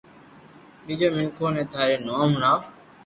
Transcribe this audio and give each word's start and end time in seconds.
ٻيجو 0.85 1.07
مينکو 1.15 1.45
ني 1.55 1.63
ٿارو 1.71 1.97
نوم 2.05 2.29
ھڻاو 2.37 2.57